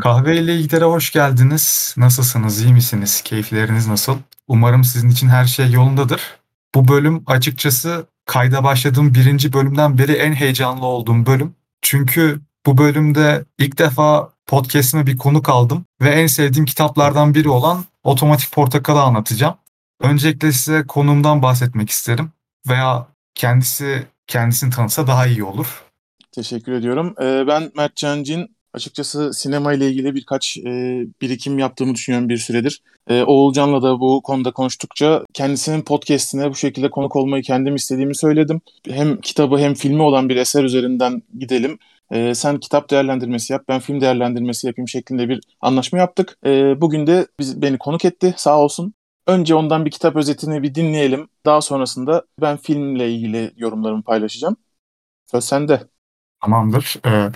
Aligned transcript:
Kahve 0.00 0.36
ile 0.36 0.54
İlgiler'e 0.54 0.84
hoş 0.84 1.12
geldiniz. 1.12 1.94
Nasılsınız, 1.98 2.62
iyi 2.62 2.72
misiniz? 2.72 3.22
Keyifleriniz 3.22 3.86
nasıl? 3.86 4.18
Umarım 4.48 4.84
sizin 4.84 5.08
için 5.08 5.28
her 5.28 5.44
şey 5.44 5.70
yolundadır. 5.70 6.22
Bu 6.74 6.88
bölüm 6.88 7.22
açıkçası 7.26 8.06
kayda 8.26 8.64
başladığım 8.64 9.14
birinci 9.14 9.52
bölümden 9.52 9.98
beri 9.98 10.12
en 10.12 10.32
heyecanlı 10.32 10.86
olduğum 10.86 11.26
bölüm. 11.26 11.54
Çünkü 11.82 12.40
bu 12.66 12.78
bölümde 12.78 13.44
ilk 13.58 13.78
defa 13.78 14.30
podcast'ime 14.46 15.06
bir 15.06 15.16
konuk 15.16 15.48
aldım 15.48 15.84
ve 16.02 16.10
en 16.10 16.26
sevdiğim 16.26 16.66
kitaplardan 16.66 17.34
biri 17.34 17.48
olan 17.48 17.84
Otomatik 18.04 18.52
Portakal'ı 18.52 19.00
anlatacağım. 19.00 19.54
Öncelikle 20.00 20.52
size 20.52 20.86
konumdan 20.86 21.42
bahsetmek 21.42 21.90
isterim 21.90 22.32
veya 22.68 23.06
kendisi 23.34 24.06
kendisini 24.26 24.70
tanıtsa 24.70 25.06
daha 25.06 25.26
iyi 25.26 25.44
olur. 25.44 25.82
Teşekkür 26.32 26.72
ediyorum. 26.72 27.14
Ee, 27.22 27.44
ben 27.46 27.72
Mert 27.76 27.96
Cancin. 27.96 28.59
Açıkçası 28.74 29.32
sinema 29.32 29.72
ile 29.72 29.88
ilgili 29.88 30.14
birkaç 30.14 30.58
e, 30.58 31.04
birikim 31.20 31.58
yaptığımı 31.58 31.94
düşünüyorum 31.94 32.28
bir 32.28 32.36
süredir. 32.36 32.82
E, 33.08 33.22
Oğulcan'la 33.22 33.82
da 33.82 34.00
bu 34.00 34.22
konuda 34.22 34.52
konuştukça 34.52 35.24
kendisinin 35.32 35.82
podcastine 35.82 36.50
bu 36.50 36.54
şekilde 36.54 36.90
konuk 36.90 37.16
olmayı 37.16 37.42
kendim 37.42 37.74
istediğimi 37.74 38.16
söyledim. 38.16 38.60
Hem 38.88 39.20
kitabı 39.20 39.58
hem 39.58 39.74
filmi 39.74 40.02
olan 40.02 40.28
bir 40.28 40.36
eser 40.36 40.64
üzerinden 40.64 41.22
gidelim. 41.38 41.78
E, 42.10 42.34
sen 42.34 42.60
kitap 42.60 42.90
değerlendirmesi 42.90 43.52
yap, 43.52 43.64
ben 43.68 43.80
film 43.80 44.00
değerlendirmesi 44.00 44.66
yapayım 44.66 44.88
şeklinde 44.88 45.28
bir 45.28 45.40
anlaşma 45.60 45.98
yaptık. 45.98 46.38
E, 46.46 46.80
bugün 46.80 47.06
de 47.06 47.26
biz, 47.38 47.62
beni 47.62 47.78
konuk 47.78 48.04
etti 48.04 48.34
sağ 48.36 48.58
olsun. 48.60 48.94
Önce 49.26 49.54
ondan 49.54 49.84
bir 49.84 49.90
kitap 49.90 50.16
özetini 50.16 50.62
bir 50.62 50.74
dinleyelim. 50.74 51.28
Daha 51.46 51.60
sonrasında 51.60 52.24
ben 52.40 52.56
filmle 52.56 53.12
ilgili 53.12 53.52
yorumlarımı 53.56 54.02
paylaşacağım. 54.02 54.56
Söz 55.26 55.44
sende. 55.44 55.80
Tamamdır. 56.40 56.96
Ee, 57.06 57.30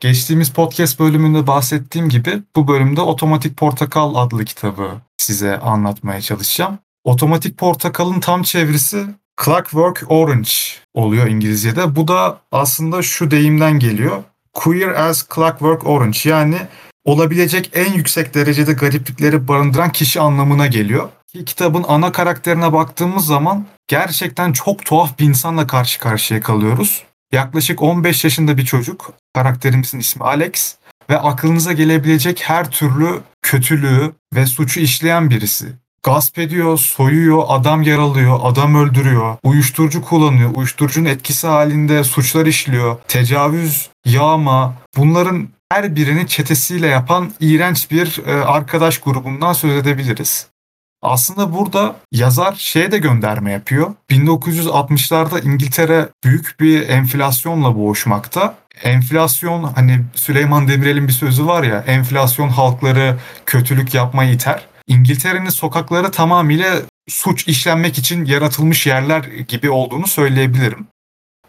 geçtiğimiz 0.00 0.50
podcast 0.50 1.00
bölümünde 1.00 1.46
bahsettiğim 1.46 2.08
gibi 2.08 2.42
bu 2.56 2.68
bölümde 2.68 3.00
Otomatik 3.00 3.56
Portakal 3.56 4.14
adlı 4.14 4.44
kitabı 4.44 4.90
size 5.16 5.58
anlatmaya 5.58 6.20
çalışacağım. 6.20 6.78
Otomatik 7.04 7.58
Portakal'ın 7.58 8.20
tam 8.20 8.42
çevirisi 8.42 9.06
Clockwork 9.44 10.04
Orange 10.08 10.50
oluyor 10.94 11.26
İngilizce'de. 11.26 11.96
Bu 11.96 12.08
da 12.08 12.38
aslında 12.52 13.02
şu 13.02 13.30
deyimden 13.30 13.78
geliyor. 13.78 14.22
Queer 14.52 14.88
as 14.88 15.28
Clockwork 15.34 15.86
Orange 15.86 16.18
yani 16.24 16.56
olabilecek 17.04 17.70
en 17.74 17.92
yüksek 17.92 18.34
derecede 18.34 18.72
gariplikleri 18.72 19.48
barındıran 19.48 19.92
kişi 19.92 20.20
anlamına 20.20 20.66
geliyor. 20.66 21.08
Ki 21.26 21.44
kitabın 21.44 21.84
ana 21.88 22.12
karakterine 22.12 22.72
baktığımız 22.72 23.26
zaman 23.26 23.66
gerçekten 23.88 24.52
çok 24.52 24.84
tuhaf 24.84 25.18
bir 25.18 25.24
insanla 25.24 25.66
karşı 25.66 26.00
karşıya 26.00 26.40
kalıyoruz. 26.40 27.04
Yaklaşık 27.32 27.82
15 27.82 28.24
yaşında 28.24 28.58
bir 28.58 28.64
çocuk. 28.64 29.12
Karakterimizin 29.34 29.98
ismi 29.98 30.24
Alex 30.24 30.76
ve 31.10 31.18
aklınıza 31.18 31.72
gelebilecek 31.72 32.42
her 32.42 32.70
türlü 32.70 33.20
kötülüğü 33.42 34.12
ve 34.34 34.46
suçu 34.46 34.80
işleyen 34.80 35.30
birisi. 35.30 35.66
Gasp 36.02 36.38
ediyor, 36.38 36.78
soyuyor, 36.78 37.44
adam 37.48 37.82
yaralıyor, 37.82 38.40
adam 38.42 38.74
öldürüyor, 38.74 39.36
uyuşturucu 39.42 40.02
kullanıyor, 40.02 40.50
uyuşturucunun 40.54 41.08
etkisi 41.08 41.46
halinde 41.46 42.04
suçlar 42.04 42.46
işliyor, 42.46 42.96
tecavüz, 43.08 43.90
yağma 44.04 44.74
bunların 44.96 45.48
her 45.72 45.96
birini 45.96 46.28
çetesiyle 46.28 46.86
yapan 46.86 47.32
iğrenç 47.40 47.90
bir 47.90 48.20
e, 48.26 48.44
arkadaş 48.44 48.98
grubundan 48.98 49.52
söz 49.52 49.72
edebiliriz. 49.72 50.46
Aslında 51.02 51.54
burada 51.54 51.96
yazar 52.12 52.54
şeye 52.58 52.92
de 52.92 52.98
gönderme 52.98 53.52
yapıyor. 53.52 53.94
1960'larda 54.10 55.44
İngiltere 55.44 56.08
büyük 56.24 56.60
bir 56.60 56.88
enflasyonla 56.88 57.76
boğuşmakta. 57.76 58.54
Enflasyon 58.82 59.62
hani 59.62 60.00
Süleyman 60.14 60.68
Demirel'in 60.68 61.08
bir 61.08 61.12
sözü 61.12 61.46
var 61.46 61.62
ya 61.62 61.84
enflasyon 61.86 62.48
halkları 62.48 63.18
kötülük 63.46 63.94
yapmayı 63.94 64.32
iter. 64.32 64.66
İngiltere'nin 64.86 65.48
sokakları 65.48 66.10
tamamıyla 66.10 66.76
suç 67.08 67.48
işlenmek 67.48 67.98
için 67.98 68.24
yaratılmış 68.24 68.86
yerler 68.86 69.24
gibi 69.24 69.70
olduğunu 69.70 70.06
söyleyebilirim. 70.06 70.86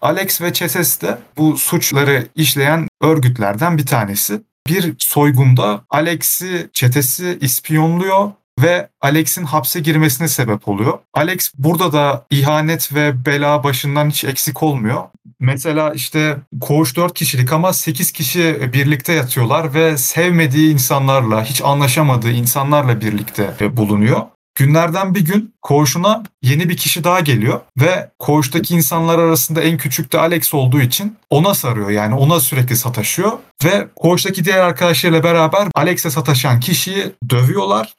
Alex 0.02 0.42
ve 0.42 0.54
Cheses 0.54 1.02
de 1.02 1.18
bu 1.38 1.58
suçları 1.58 2.28
işleyen 2.36 2.88
örgütlerden 3.02 3.78
bir 3.78 3.86
tanesi. 3.86 4.42
Bir 4.68 4.96
soygunda 5.00 5.82
Alex'i 5.90 6.70
çetesi 6.74 7.38
ispiyonluyor 7.42 8.32
ve 8.62 8.90
Alex'in 9.02 9.44
hapse 9.44 9.80
girmesine 9.80 10.28
sebep 10.28 10.68
oluyor. 10.68 11.00
Alex 11.14 11.52
burada 11.58 11.94
da 11.94 12.26
ihanet 12.30 12.96
ve 12.96 13.26
bela 13.26 13.64
başından 13.64 14.10
hiç 14.10 14.24
eksik 14.24 14.64
olmuyor. 14.64 15.04
Mesela 15.40 15.94
işte 15.94 16.38
koğuş 16.62 16.96
4 16.96 17.14
kişilik 17.14 17.54
ama 17.54 17.74
8 17.74 18.12
kişi 18.12 18.70
birlikte 18.74 19.14
yatıyorlar 19.14 19.74
ve 19.74 19.98
sevmediği 19.98 20.74
insanlarla, 20.74 21.44
hiç 21.44 21.62
anlaşamadığı 21.62 22.32
insanlarla 22.32 23.02
birlikte 23.02 23.78
bulunuyor. 23.78 24.22
Günlerden 24.56 25.16
bir 25.16 25.26
gün 25.26 25.54
koğuşuna 25.62 26.24
yeni 26.42 26.70
bir 26.70 26.78
kişi 26.78 27.04
daha 27.04 27.20
geliyor 27.20 27.62
ve 27.82 28.10
koğuştaki 28.20 28.76
insanlar 28.76 29.20
arasında 29.20 29.62
en 29.62 29.78
küçük 29.78 30.14
de 30.14 30.20
Alex 30.20 30.54
olduğu 30.54 30.82
için 30.82 31.18
ona 31.30 31.54
sarıyor 31.54 31.90
yani 31.90 32.16
ona 32.16 32.40
sürekli 32.40 32.76
sataşıyor 32.76 33.32
ve 33.64 33.88
koğuştaki 33.96 34.46
diğer 34.46 34.58
arkadaşlarıyla 34.58 35.24
beraber 35.24 35.68
Alex'e 35.76 36.10
sataşan 36.10 36.60
kişiyi 36.60 37.12
dövüyorlar 37.30 37.94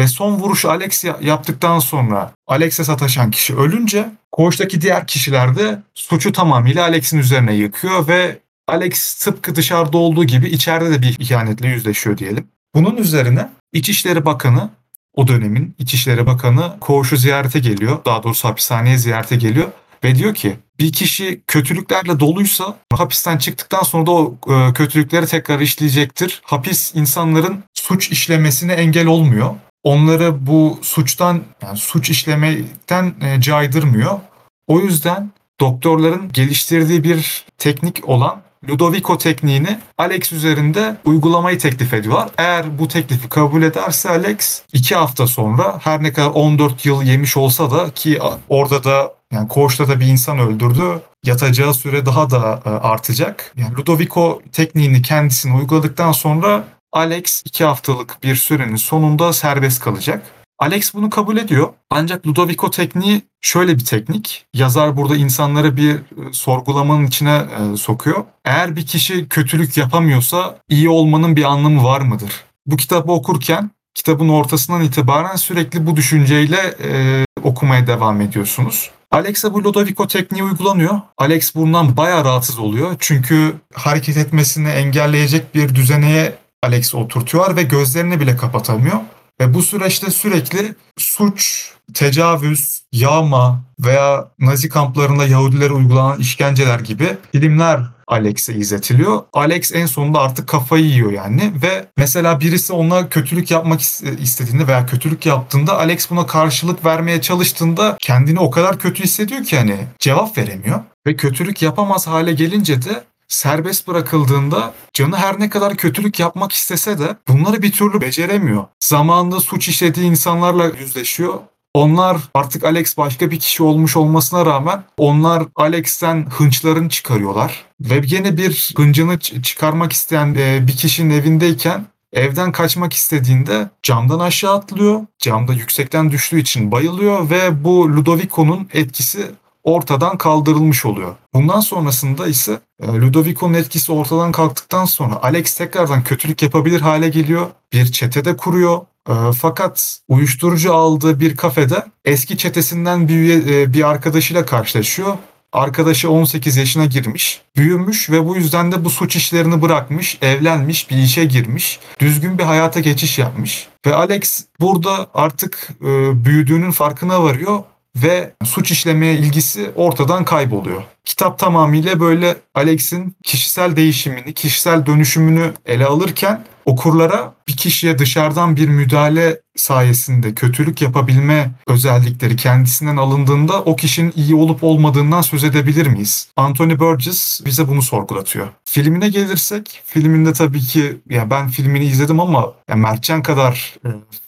ve 0.00 0.06
son 0.06 0.32
vuruşu 0.32 0.70
Alex 0.70 1.04
yaptıktan 1.22 1.78
sonra 1.78 2.32
Alex'e 2.46 2.84
sataşan 2.84 3.30
kişi 3.30 3.56
ölünce 3.56 4.10
koğuştaki 4.32 4.80
diğer 4.80 5.06
kişiler 5.06 5.56
de 5.56 5.82
suçu 5.94 6.32
tamamıyla 6.32 6.84
Alex'in 6.84 7.18
üzerine 7.18 7.54
yıkıyor 7.54 8.08
ve 8.08 8.38
Alex 8.68 9.14
tıpkı 9.14 9.54
dışarıda 9.54 9.98
olduğu 9.98 10.24
gibi 10.24 10.48
içeride 10.48 10.90
de 10.92 11.02
bir 11.02 11.16
ihanetle 11.18 11.68
yüzleşiyor 11.68 12.18
diyelim. 12.18 12.46
Bunun 12.74 12.96
üzerine 12.96 13.48
İçişleri 13.72 14.24
Bakanı 14.24 14.70
o 15.14 15.28
dönemin 15.28 15.74
İçişleri 15.78 16.26
Bakanı 16.26 16.76
koğuşu 16.80 17.16
ziyarete 17.16 17.58
geliyor. 17.58 17.98
Daha 18.04 18.22
doğrusu 18.22 18.48
hapishaneye 18.48 18.98
ziyarete 18.98 19.36
geliyor 19.36 19.68
ve 20.04 20.14
diyor 20.14 20.34
ki 20.34 20.56
bir 20.78 20.92
kişi 20.92 21.40
kötülüklerle 21.46 22.20
doluysa 22.20 22.76
hapisten 22.92 23.38
çıktıktan 23.38 23.82
sonra 23.82 24.06
da 24.06 24.10
o 24.10 24.36
e, 24.48 24.72
kötülükleri 24.72 25.26
tekrar 25.26 25.60
işleyecektir. 25.60 26.40
Hapis 26.44 26.94
insanların 26.94 27.64
suç 27.74 28.10
işlemesine 28.10 28.72
engel 28.72 29.06
olmuyor 29.06 29.54
onları 29.84 30.46
bu 30.46 30.78
suçtan 30.82 31.42
yani 31.62 31.76
suç 31.76 32.10
işlemekten 32.10 33.14
e, 33.22 33.40
caydırmıyor. 33.40 34.20
O 34.66 34.80
yüzden 34.80 35.30
doktorların 35.60 36.32
geliştirdiği 36.32 37.04
bir 37.04 37.44
teknik 37.58 38.08
olan 38.08 38.42
Ludovico 38.68 39.18
tekniğini 39.18 39.78
Alex 39.98 40.32
üzerinde 40.32 40.96
uygulamayı 41.04 41.58
teklif 41.58 41.94
ediyorlar. 41.94 42.28
Eğer 42.38 42.78
bu 42.78 42.88
teklifi 42.88 43.28
kabul 43.28 43.62
ederse 43.62 44.10
Alex 44.10 44.62
2 44.72 44.94
hafta 44.94 45.26
sonra 45.26 45.78
her 45.82 46.02
ne 46.02 46.12
kadar 46.12 46.30
14 46.30 46.86
yıl 46.86 47.02
yemiş 47.02 47.36
olsa 47.36 47.70
da 47.70 47.90
ki 47.90 48.18
orada 48.48 48.84
da 48.84 49.14
yani 49.32 49.48
koğuşta 49.48 49.88
da 49.88 50.00
bir 50.00 50.06
insan 50.06 50.38
öldürdü. 50.38 51.00
Yatacağı 51.24 51.74
süre 51.74 52.06
daha 52.06 52.30
da 52.30 52.62
e, 52.66 52.68
artacak. 52.68 53.54
Yani 53.56 53.76
Ludovico 53.76 54.42
tekniğini 54.52 55.02
kendisine 55.02 55.56
uyguladıktan 55.56 56.12
sonra 56.12 56.64
Alex 56.92 57.42
2 57.44 57.64
haftalık 57.64 58.18
bir 58.22 58.36
sürenin 58.36 58.76
sonunda 58.76 59.32
serbest 59.32 59.80
kalacak. 59.80 60.22
Alex 60.58 60.94
bunu 60.94 61.10
kabul 61.10 61.36
ediyor. 61.36 61.68
Ancak 61.90 62.26
Ludovico 62.26 62.70
tekniği 62.70 63.22
şöyle 63.40 63.78
bir 63.78 63.84
teknik. 63.84 64.46
Yazar 64.54 64.96
burada 64.96 65.16
insanları 65.16 65.76
bir 65.76 65.94
e, 65.94 66.00
sorgulamanın 66.32 67.06
içine 67.06 67.42
e, 67.72 67.76
sokuyor. 67.76 68.24
Eğer 68.44 68.76
bir 68.76 68.86
kişi 68.86 69.28
kötülük 69.28 69.76
yapamıyorsa 69.76 70.58
iyi 70.68 70.88
olmanın 70.88 71.36
bir 71.36 71.44
anlamı 71.44 71.84
var 71.84 72.00
mıdır? 72.00 72.44
Bu 72.66 72.76
kitabı 72.76 73.12
okurken 73.12 73.70
kitabın 73.94 74.28
ortasından 74.28 74.82
itibaren 74.82 75.36
sürekli 75.36 75.86
bu 75.86 75.96
düşünceyle 75.96 76.74
e, 76.84 77.24
okumaya 77.42 77.86
devam 77.86 78.20
ediyorsunuz. 78.20 78.90
Alex'e 79.10 79.54
bu 79.54 79.64
Ludovico 79.64 80.06
tekniği 80.06 80.44
uygulanıyor. 80.44 81.00
Alex 81.18 81.54
bundan 81.54 81.96
bayağı 81.96 82.24
rahatsız 82.24 82.58
oluyor. 82.58 82.96
Çünkü 82.98 83.54
hareket 83.74 84.16
etmesini 84.16 84.68
engelleyecek 84.68 85.54
bir 85.54 85.74
düzeneye 85.74 86.34
Alex 86.62 86.94
oturtuyor 86.94 87.56
ve 87.56 87.62
gözlerini 87.62 88.20
bile 88.20 88.36
kapatamıyor. 88.36 88.96
Ve 89.40 89.54
bu 89.54 89.62
süreçte 89.62 90.10
sürekli 90.10 90.74
suç, 90.98 91.70
tecavüz, 91.94 92.82
yağma 92.92 93.60
veya 93.80 94.28
Nazi 94.38 94.68
kamplarında 94.68 95.26
Yahudilere 95.26 95.72
uygulanan 95.72 96.18
işkenceler 96.18 96.80
gibi 96.80 97.16
filmler 97.32 97.80
Alex'e 98.06 98.54
izletiliyor. 98.54 99.22
Alex 99.32 99.72
en 99.74 99.86
sonunda 99.86 100.20
artık 100.20 100.48
kafayı 100.48 100.84
yiyor 100.84 101.12
yani 101.12 101.52
ve 101.62 101.86
mesela 101.96 102.40
birisi 102.40 102.72
ona 102.72 103.08
kötülük 103.08 103.50
yapmak 103.50 103.80
istediğinde 104.20 104.66
veya 104.66 104.86
kötülük 104.86 105.26
yaptığında 105.26 105.78
Alex 105.78 106.10
buna 106.10 106.26
karşılık 106.26 106.84
vermeye 106.84 107.20
çalıştığında 107.20 107.96
kendini 108.00 108.40
o 108.40 108.50
kadar 108.50 108.78
kötü 108.78 109.04
hissediyor 109.04 109.44
ki 109.44 109.58
hani 109.58 109.76
cevap 109.98 110.38
veremiyor. 110.38 110.80
Ve 111.06 111.16
kötülük 111.16 111.62
yapamaz 111.62 112.06
hale 112.06 112.32
gelince 112.32 112.82
de 112.82 113.04
serbest 113.30 113.88
bırakıldığında 113.88 114.74
canı 114.92 115.16
her 115.16 115.40
ne 115.40 115.50
kadar 115.50 115.76
kötülük 115.76 116.20
yapmak 116.20 116.52
istese 116.52 116.98
de 116.98 117.16
bunları 117.28 117.62
bir 117.62 117.72
türlü 117.72 118.00
beceremiyor. 118.00 118.64
Zamanında 118.80 119.40
suç 119.40 119.68
işlediği 119.68 120.10
insanlarla 120.10 120.66
yüzleşiyor 120.80 121.34
Onlar 121.74 122.16
artık 122.34 122.64
Alex 122.64 122.96
başka 122.96 123.30
bir 123.30 123.40
kişi 123.40 123.62
olmuş 123.62 123.96
olmasına 123.96 124.46
rağmen 124.46 124.84
onlar 124.96 125.42
Alex'ten 125.56 126.26
hınçlarını 126.30 126.88
çıkarıyorlar. 126.88 127.64
Ve 127.80 128.02
yine 128.04 128.36
bir 128.36 128.72
hıncını 128.76 129.18
çıkarmak 129.18 129.92
isteyen 129.92 130.34
e, 130.38 130.66
bir 130.66 130.76
kişinin 130.76 131.10
evindeyken 131.10 131.86
Evden 132.12 132.52
kaçmak 132.52 132.92
istediğinde 132.92 133.70
camdan 133.82 134.18
aşağı 134.18 134.54
atlıyor. 134.54 135.00
Camda 135.18 135.52
yüksekten 135.52 136.10
düştüğü 136.10 136.40
için 136.40 136.72
bayılıyor 136.72 137.30
ve 137.30 137.64
bu 137.64 137.96
Ludovico'nun 137.96 138.68
etkisi 138.72 139.26
ortadan 139.64 140.18
kaldırılmış 140.18 140.86
oluyor. 140.86 141.14
Bundan 141.34 141.60
sonrasında 141.60 142.26
ise 142.26 142.60
e, 142.82 142.86
Ludovico'nun 142.86 143.54
etkisi 143.54 143.92
ortadan 143.92 144.32
kalktıktan 144.32 144.84
sonra 144.84 145.22
Alex 145.22 145.54
tekrardan 145.54 146.04
kötülük 146.04 146.42
yapabilir 146.42 146.80
hale 146.80 147.08
geliyor. 147.08 147.46
Bir 147.72 147.92
çetede 147.92 148.36
kuruyor. 148.36 148.80
E, 149.08 149.12
fakat 149.40 150.00
uyuşturucu 150.08 150.74
aldığı 150.74 151.20
bir 151.20 151.36
kafede 151.36 151.84
eski 152.04 152.36
çetesinden 152.36 153.08
bir, 153.08 153.46
e, 153.46 153.72
bir 153.72 153.88
arkadaşıyla 153.88 154.46
karşılaşıyor 154.46 155.16
Arkadaşı 155.52 156.10
18 156.10 156.56
yaşına 156.56 156.86
girmiş, 156.86 157.42
büyümüş 157.56 158.10
ve 158.10 158.26
bu 158.26 158.36
yüzden 158.36 158.72
de 158.72 158.84
bu 158.84 158.90
suç 158.90 159.16
işlerini 159.16 159.62
bırakmış, 159.62 160.18
evlenmiş, 160.22 160.90
bir 160.90 160.96
işe 160.96 161.24
girmiş, 161.24 161.80
düzgün 162.00 162.38
bir 162.38 162.42
hayata 162.42 162.80
geçiş 162.80 163.18
yapmış. 163.18 163.68
Ve 163.86 163.94
Alex 163.94 164.44
burada 164.60 165.06
artık 165.14 165.68
e, 165.80 166.24
büyüdüğünün 166.24 166.70
farkına 166.70 167.22
varıyor 167.22 167.62
ve 167.96 168.32
suç 168.44 168.70
işlemeye 168.70 169.14
ilgisi 169.14 169.70
ortadan 169.74 170.24
kayboluyor. 170.24 170.82
Kitap 171.04 171.38
tamamıyla 171.38 172.00
böyle 172.00 172.36
Alex'in 172.54 173.16
kişisel 173.24 173.76
değişimini, 173.76 174.34
kişisel 174.34 174.86
dönüşümünü 174.86 175.52
ele 175.66 175.86
alırken 175.86 176.44
okurlara 176.64 177.34
bir 177.48 177.56
kişiye 177.56 177.98
dışarıdan 177.98 178.56
bir 178.56 178.68
müdahale 178.68 179.40
sayesinde 179.56 180.34
kötülük 180.34 180.82
yapabilme 180.82 181.50
özellikleri 181.66 182.36
kendisinden 182.36 182.96
alındığında 182.96 183.62
o 183.62 183.76
kişinin 183.76 184.12
iyi 184.16 184.34
olup 184.34 184.64
olmadığından 184.64 185.22
söz 185.22 185.44
edebilir 185.44 185.86
miyiz? 185.86 186.28
Anthony 186.36 186.78
Burgess 186.78 187.40
bize 187.44 187.68
bunu 187.68 187.82
sorgulatıyor. 187.82 188.48
Filmine 188.64 189.08
gelirsek, 189.08 189.82
filminde 189.84 190.32
tabii 190.32 190.60
ki 190.60 190.96
ya 191.10 191.30
ben 191.30 191.48
filmini 191.48 191.84
izledim 191.84 192.20
ama 192.20 192.52
ya 192.68 192.76
Mertcan 192.76 193.22
kadar 193.22 193.74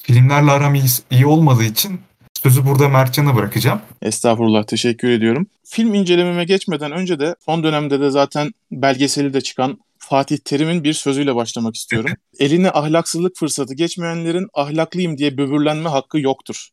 filmlerle 0.03 0.51
aram 0.51 0.75
iyi, 0.75 0.87
iyi 1.11 1.27
olmadığı 1.27 1.65
için 1.65 2.01
Sözü 2.43 2.67
burada 2.67 2.89
Mertcan'a 2.89 3.37
bırakacağım. 3.37 3.81
Estağfurullah, 4.03 4.65
teşekkür 4.65 5.11
ediyorum. 5.11 5.47
Film 5.65 5.95
incelememe 5.95 6.45
geçmeden 6.45 6.93
önce 6.93 7.21
de 7.21 7.35
son 7.45 7.65
dönemde 7.65 8.01
de 8.01 8.11
zaten 8.11 8.53
belgeseli 8.73 9.35
de 9.35 9.41
çıkan 9.41 9.79
Fatih 9.99 10.39
Terim'in 10.39 10.85
bir 10.85 10.93
sözüyle 10.93 11.35
başlamak 11.35 11.77
istiyorum. 11.77 12.11
Eline 12.39 12.71
ahlaksızlık 12.71 13.37
fırsatı 13.37 13.75
geçmeyenlerin 13.75 14.49
ahlaklıyım 14.55 15.19
diye 15.19 15.39
böbürlenme 15.39 15.89
hakkı 15.89 16.21
yoktur. 16.21 16.69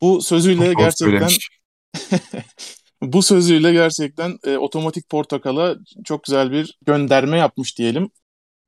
Bu 0.00 0.22
sözüyle 0.22 0.66
Çok 0.66 0.78
gerçekten 0.78 1.30
bu 3.02 3.22
sözüyle 3.22 3.72
gerçekten 3.72 4.38
e, 4.44 4.56
otomatik 4.56 5.08
portakala 5.08 5.76
çok 6.04 6.24
güzel 6.24 6.52
bir 6.52 6.78
gönderme 6.86 7.38
yapmış 7.38 7.78
diyelim. 7.78 8.10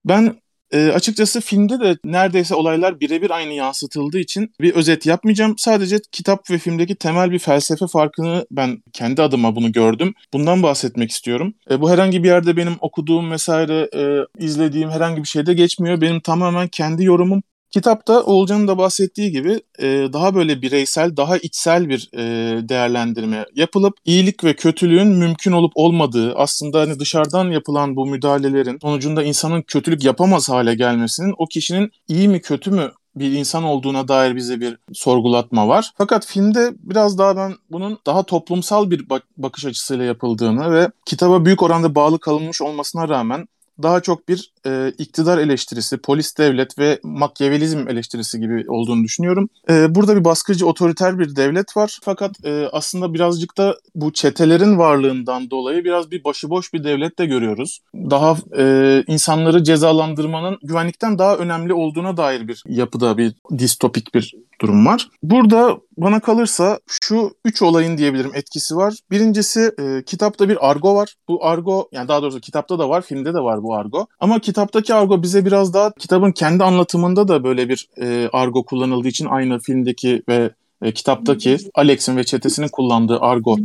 Ben 0.05 0.41
e, 0.73 0.89
açıkçası 0.89 1.41
filmde 1.41 1.81
de 1.81 1.99
neredeyse 2.05 2.55
olaylar 2.55 3.01
birebir 3.01 3.31
aynı 3.31 3.53
yansıtıldığı 3.53 4.19
için 4.19 4.53
bir 4.61 4.75
özet 4.75 5.07
yapmayacağım. 5.07 5.55
Sadece 5.59 5.99
kitap 6.13 6.51
ve 6.51 6.59
filmdeki 6.59 6.95
temel 6.95 7.31
bir 7.31 7.39
felsefe 7.39 7.87
farkını 7.87 8.47
ben 8.51 8.83
kendi 8.93 9.23
adıma 9.23 9.57
bunu 9.57 9.73
gördüm. 9.73 10.15
Bundan 10.33 10.63
bahsetmek 10.63 11.11
istiyorum. 11.11 11.55
E, 11.71 11.81
bu 11.81 11.91
herhangi 11.91 12.23
bir 12.23 12.29
yerde 12.29 12.57
benim 12.57 12.77
okuduğum 12.81 13.31
vesaire 13.31 13.89
e, 13.95 14.27
izlediğim 14.45 14.91
herhangi 14.91 15.23
bir 15.23 15.29
şeyde 15.29 15.55
geçmiyor. 15.55 16.01
Benim 16.01 16.21
tamamen 16.21 16.69
kendi 16.69 17.05
yorumum. 17.05 17.43
Kitapta 17.71 18.21
Oğulcan'ın 18.21 18.69
da 18.69 18.79
bahsettiği 18.79 19.31
gibi 19.31 19.61
e, 19.79 19.87
daha 20.13 20.35
böyle 20.35 20.63
bireysel, 20.63 21.17
daha 21.17 21.37
içsel 21.37 21.89
bir 21.89 22.11
e, 22.15 22.23
değerlendirme 22.69 23.47
yapılıp 23.55 23.95
iyilik 24.05 24.45
ve 24.45 24.55
kötülüğün 24.55 25.09
mümkün 25.09 25.53
olup 25.53 25.73
olmadığı, 25.75 26.35
aslında 26.35 26.81
hani 26.81 26.99
dışarıdan 26.99 27.51
yapılan 27.51 27.97
bu 27.97 28.07
müdahalelerin 28.07 28.79
sonucunda 28.83 29.23
insanın 29.23 29.63
kötülük 29.63 30.05
yapamaz 30.05 30.49
hale 30.49 30.75
gelmesinin 30.75 31.35
o 31.39 31.47
kişinin 31.47 31.91
iyi 32.09 32.29
mi 32.29 32.41
kötü 32.41 32.71
mü 32.71 32.93
bir 33.17 33.33
insan 33.33 33.65
olduğuna 33.65 34.09
dair 34.09 34.37
bize 34.37 34.61
bir 34.61 34.79
sorgulatma 34.93 35.69
var. 35.69 35.93
Fakat 35.99 36.27
filmde 36.27 36.73
biraz 36.79 37.19
daha 37.19 37.37
ben 37.37 37.55
bunun 37.71 37.99
daha 38.07 38.23
toplumsal 38.23 38.91
bir 38.91 39.11
bak- 39.11 39.29
bakış 39.37 39.65
açısıyla 39.65 40.05
yapıldığını 40.05 40.73
ve 40.73 40.89
kitaba 41.07 41.45
büyük 41.45 41.63
oranda 41.63 41.95
bağlı 41.95 42.19
kalınmış 42.19 42.63
olmasına 42.63 43.09
rağmen 43.09 43.47
daha 43.83 44.01
çok 44.01 44.29
bir 44.29 44.53
e, 44.67 44.93
iktidar 44.99 45.39
eleştirisi, 45.39 45.99
polis 45.99 46.39
devlet 46.39 46.79
ve 46.79 47.01
makyavelizm 47.03 47.89
eleştirisi 47.89 48.41
gibi 48.41 48.65
olduğunu 48.69 49.05
düşünüyorum. 49.05 49.49
E, 49.71 49.95
burada 49.95 50.17
bir 50.17 50.25
baskıcı, 50.25 50.67
otoriter 50.67 51.19
bir 51.19 51.37
devlet 51.37 51.77
var. 51.77 51.99
Fakat 52.03 52.45
e, 52.45 52.69
aslında 52.73 53.15
birazcık 53.15 53.59
da 53.59 53.77
bu 53.95 54.13
çetelerin 54.13 54.79
varlığından 54.79 55.51
dolayı 55.51 55.85
biraz 55.85 56.11
bir 56.11 56.25
başıboş 56.25 56.73
bir 56.73 56.85
devlet 56.85 57.19
de 57.19 57.27
görüyoruz. 57.27 57.81
Daha 57.95 58.37
e, 58.59 59.05
insanları 59.07 59.65
cezalandırmanın 59.65 60.59
güvenlikten 60.63 61.19
daha 61.19 61.37
önemli 61.37 61.73
olduğuna 61.73 62.17
dair 62.17 62.49
bir 62.49 62.63
yapıda 62.67 63.19
bir 63.19 63.35
distopik 63.59 64.15
bir 64.15 64.35
durum 64.61 64.87
var. 64.87 65.09
Burada 65.23 65.79
bana 65.97 66.21
kalırsa 66.21 66.79
şu 66.87 67.31
üç 67.45 67.63
olayın 67.63 67.99
diyebilirim 67.99 68.31
etkisi 68.35 68.77
var. 68.77 68.95
Birincisi 69.11 69.73
e, 69.79 70.03
kitapta 70.05 70.49
bir 70.49 70.71
argo 70.71 70.95
var. 70.95 71.15
Bu 71.29 71.47
argo 71.47 71.89
yani 71.93 72.09
daha 72.09 72.23
doğrusu 72.23 72.41
kitapta 72.41 72.79
da 72.79 72.89
var, 72.89 73.03
filmde 73.03 73.35
de 73.35 73.39
var 73.39 73.63
bu 73.63 73.75
argo. 73.75 74.07
Ama 74.21 74.39
kitaptaki 74.51 74.95
argo 74.95 75.23
bize 75.23 75.45
biraz 75.45 75.75
daha 75.75 75.93
kitabın 75.93 76.33
kendi 76.33 76.65
anlatımında 76.65 77.29
da 77.29 77.45
böyle 77.45 77.69
bir 77.69 77.89
e, 78.01 78.29
argo 78.33 78.63
kullanıldığı 78.63 79.09
için 79.09 79.27
aynı 79.27 79.59
filmdeki 79.59 80.23
ve 80.29 80.51
e, 80.83 80.93
kitaptaki 80.93 81.59
Alex'in 81.75 82.17
ve 82.17 82.25
çetesinin 82.25 82.69
kullandığı 82.69 83.21
argo 83.21 83.57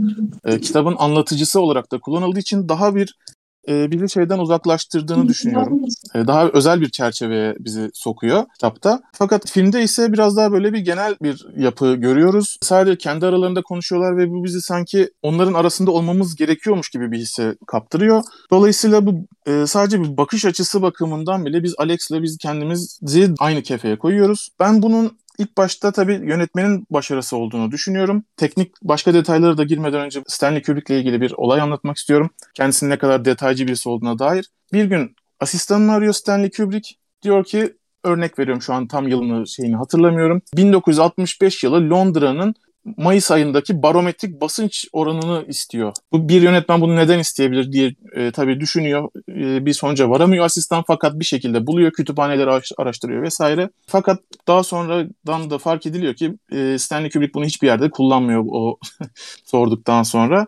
e, 0.46 0.60
kitabın 0.60 0.96
anlatıcısı 1.00 1.62
olarak 1.62 1.92
da 1.92 2.00
kullanıldığı 2.00 2.40
için 2.40 2.70
daha 2.70 2.96
bir 2.96 3.16
e, 3.70 3.92
bizi 3.92 4.10
şeyden 4.10 4.40
uzaklaştırdığını 4.40 5.28
düşünüyorum. 5.28 5.82
E, 6.16 6.28
daha 6.28 6.50
özel 6.50 6.82
bir 6.82 6.90
çerçeveye 6.90 7.56
bizi 7.60 7.90
sokuyor 7.94 8.44
kitapta. 8.54 9.02
Fakat 9.14 9.50
filmde 9.52 9.84
ise 9.84 10.14
biraz 10.14 10.38
daha 10.38 10.52
böyle 10.52 10.74
bir 10.74 10.80
genel 10.80 11.16
bir 11.22 11.48
yapı 11.58 11.96
görüyoruz. 11.96 12.58
Sadece 12.62 12.98
kendi 12.98 13.26
aralarında 13.26 13.62
konuşuyorlar 13.62 14.18
ve 14.18 14.30
bu 14.30 14.44
bizi 14.44 14.62
sanki 14.62 15.10
onların 15.22 15.54
arasında 15.54 15.92
olmamız 15.92 16.36
gerekiyormuş 16.36 16.90
gibi 16.90 17.12
bir 17.12 17.18
hisse 17.18 17.56
kaptırıyor. 17.68 18.24
Dolayısıyla 18.52 19.06
bu 19.06 19.14
e, 19.46 19.68
sadece 19.68 20.02
bir 20.02 20.18
bakış 20.18 20.46
açısı 20.46 20.82
bakımından 20.82 21.46
bile 21.46 21.64
biz 21.64 21.76
Alex'le 21.78 22.12
biz 22.12 22.38
kendimizi 22.38 23.34
aynı 23.40 23.62
kefeye 23.62 23.98
koyuyoruz. 23.98 24.50
Ben 24.60 24.82
bunun 24.82 25.18
İlk 25.38 25.58
başta 25.58 25.92
tabii 25.92 26.14
yönetmenin 26.14 26.88
başarısı 26.90 27.38
olduğunu 27.38 27.72
düşünüyorum. 27.72 28.24
Teknik 28.38 28.72
başka 28.82 29.14
detaylara 29.14 29.58
da 29.58 29.64
girmeden 29.64 30.02
önce 30.02 30.24
Stanley 30.28 30.62
Kubrick'le 30.62 30.90
ilgili 30.90 31.22
bir 31.22 31.32
olay 31.32 31.62
anlatmak 31.62 31.98
istiyorum. 31.98 32.30
Kendisinin 32.54 32.90
ne 32.90 32.98
kadar 32.98 33.26
detaycı 33.26 33.68
birisi 33.68 33.90
olduğuna 33.90 34.20
dair. 34.20 34.50
Bir 34.74 34.86
gün 34.86 35.16
asistanını 35.40 35.92
arıyor 35.92 36.14
Stanley 36.14 36.52
Kubrick. 36.52 36.96
Diyor 37.22 37.44
ki 37.44 37.74
örnek 38.04 38.40
veriyorum 38.40 38.62
şu 38.62 38.74
an 38.74 38.88
tam 38.88 39.08
yılını 39.08 39.48
şeyini 39.48 39.75
hatırlamıyorum. 39.75 40.42
1965 40.58 41.63
yılı 41.63 41.89
Londra'nın 41.89 42.56
Mayıs 42.98 43.32
ayındaki 43.32 43.84
barometrik 43.84 44.42
basınç 44.42 44.88
oranını 44.94 45.46
istiyor. 45.48 45.94
Bu 46.12 46.30
bir 46.30 46.42
yönetmen 46.42 46.82
bunu 46.82 46.96
neden 46.96 47.20
isteyebilir 47.20 47.72
diye 47.72 47.96
e, 48.15 48.32
tabii 48.32 48.60
düşünüyor. 48.60 49.10
E, 49.30 49.65
bir 49.65 49.74
sonuca 49.74 50.10
varamıyor 50.10 50.46
asistan 50.46 50.84
fakat 50.88 51.20
bir 51.20 51.25
şekilde 51.25 51.68
buluyor, 51.68 51.92
kütüphaneleri 51.92 52.62
araştırıyor 52.77 53.24
vesaire. 53.24 53.70
Fakat 53.88 54.20
daha 54.48 54.63
sonradan 54.63 55.50
da 55.50 55.58
fark 55.58 55.86
ediliyor 55.86 56.13
ki 56.13 56.34
e, 56.51 56.77
Stanley 56.77 57.10
Kubrick 57.10 57.34
bunu 57.34 57.46
hiçbir 57.46 57.68
yerde 57.68 57.89
kullanmıyor 57.89 58.46
o 58.48 58.77
sorduktan 59.46 60.04
sonra. 60.04 60.46